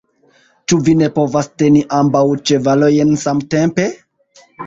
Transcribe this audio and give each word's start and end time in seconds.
Ĉu 0.71 0.77
vi 0.87 0.95
ne 1.01 1.09
povas 1.17 1.49
teni 1.63 1.83
ambaŭ 1.99 2.23
ĉevalojn 2.51 3.13
samtempe? 3.27 3.87